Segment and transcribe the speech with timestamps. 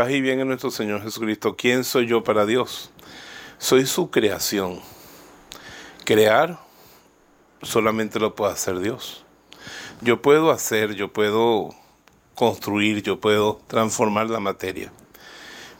[0.00, 1.56] Paz y bien en nuestro Señor Jesucristo.
[1.56, 2.90] ¿Quién soy yo para Dios?
[3.58, 4.80] Soy su creación.
[6.06, 6.58] Crear
[7.60, 9.26] solamente lo puede hacer Dios.
[10.00, 11.74] Yo puedo hacer, yo puedo
[12.34, 14.90] construir, yo puedo transformar la materia.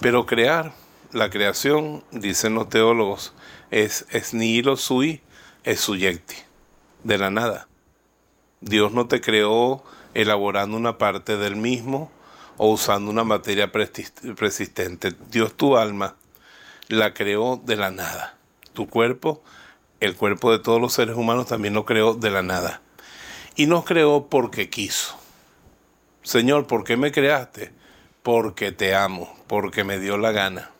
[0.00, 0.72] Pero crear,
[1.12, 3.34] la creación, dicen los teólogos,
[3.70, 5.20] es, es nihilo sui,
[5.62, 6.36] es suyecti,
[7.04, 7.68] de la nada.
[8.62, 12.10] Dios no te creó elaborando una parte del mismo
[12.56, 15.14] o usando una materia persistente.
[15.30, 16.16] Dios tu alma
[16.88, 18.36] la creó de la nada.
[18.72, 19.42] Tu cuerpo,
[20.00, 22.80] el cuerpo de todos los seres humanos también lo creó de la nada.
[23.54, 25.16] Y nos creó porque quiso.
[26.22, 27.72] Señor, ¿por qué me creaste?
[28.22, 30.70] Porque te amo, porque me dio la gana.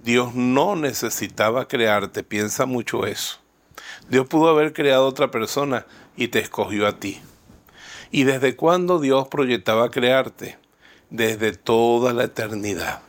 [0.00, 3.38] Dios no necesitaba crearte, piensa mucho eso.
[4.08, 5.86] Dios pudo haber creado otra persona
[6.16, 7.20] y te escogió a ti.
[8.10, 10.58] ¿Y desde cuándo Dios proyectaba crearte?
[11.16, 13.00] Desde toda la eternidad.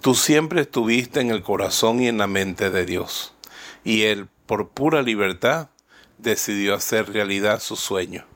[0.00, 3.34] Tú siempre estuviste en el corazón y en la mente de Dios.
[3.82, 5.70] Y Él, por pura libertad,
[6.18, 8.26] decidió hacer realidad su sueño.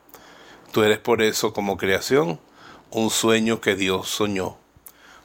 [0.73, 2.41] Tú eres por eso como creación
[2.91, 4.59] un sueño que Dios soñó,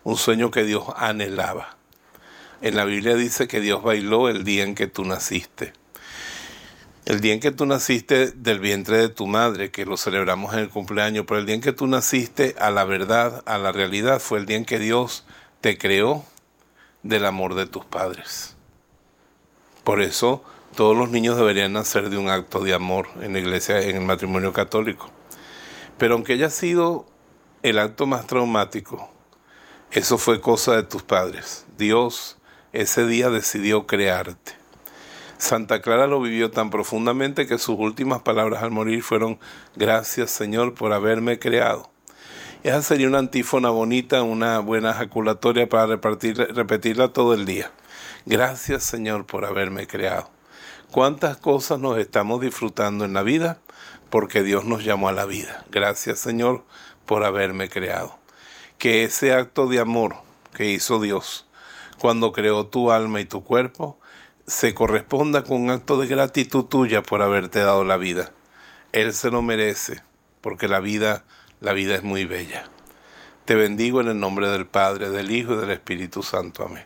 [0.03, 1.75] un sueño que Dios anhelaba.
[2.61, 5.73] En la Biblia dice que Dios bailó el día en que tú naciste.
[7.09, 10.59] El día en que tú naciste del vientre de tu madre, que lo celebramos en
[10.59, 14.19] el cumpleaños, pero el día en que tú naciste a la verdad, a la realidad,
[14.19, 15.25] fue el día en que Dios
[15.59, 16.23] te creó
[17.01, 18.55] del amor de tus padres.
[19.83, 20.43] Por eso
[20.75, 24.05] todos los niños deberían nacer de un acto de amor en la iglesia, en el
[24.05, 25.09] matrimonio católico.
[25.97, 27.07] Pero aunque haya sido
[27.63, 29.09] el acto más traumático,
[29.89, 31.65] eso fue cosa de tus padres.
[31.75, 32.37] Dios
[32.71, 34.58] ese día decidió crearte.
[35.39, 39.39] Santa Clara lo vivió tan profundamente que sus últimas palabras al morir fueron
[39.77, 41.89] gracias Señor por haberme creado.
[42.63, 47.71] Esa sería una antífona bonita, una buena ejaculatoria para repetirla todo el día.
[48.25, 50.29] Gracias Señor por haberme creado.
[50.91, 53.61] ¿Cuántas cosas nos estamos disfrutando en la vida?
[54.09, 55.63] Porque Dios nos llamó a la vida.
[55.71, 56.65] Gracias Señor
[57.05, 58.19] por haberme creado.
[58.77, 60.17] Que ese acto de amor
[60.53, 61.47] que hizo Dios
[61.97, 63.99] cuando creó tu alma y tu cuerpo
[64.49, 68.31] se corresponda con un acto de gratitud tuya por haberte dado la vida.
[68.91, 70.01] Él se lo merece,
[70.41, 71.23] porque la vida
[71.61, 72.63] la vida es muy bella.
[73.45, 76.65] Te bendigo en el nombre del Padre, del Hijo y del Espíritu Santo.
[76.65, 76.85] Amén.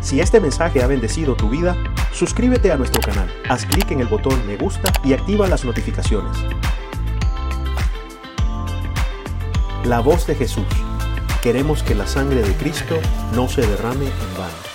[0.00, 1.76] Si este mensaje ha bendecido tu vida,
[2.12, 6.36] suscríbete a nuestro canal, haz clic en el botón me gusta y activa las notificaciones.
[9.84, 10.66] La voz de Jesús.
[11.42, 12.98] Queremos que la sangre de Cristo
[13.34, 14.69] no se derrame en vano.